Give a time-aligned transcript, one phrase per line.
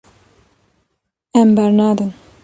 [1.41, 2.11] Em bernadin.